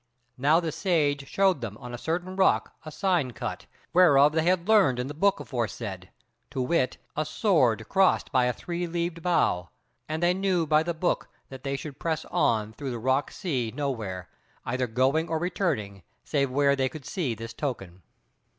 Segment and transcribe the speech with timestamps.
[0.39, 4.67] Now the Sage showed them on a certain rock a sign cut, whereof they had
[4.67, 6.09] learned in the book aforesaid,
[6.49, 9.69] to wit, a sword crossed by a three leaved bough;
[10.09, 13.71] and they knew by the book that they should press on through the rock sea
[13.75, 14.27] nowhere,
[14.65, 18.01] either going or returning, save where they should see this token.